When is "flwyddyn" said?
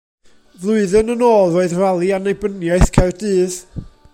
0.61-1.13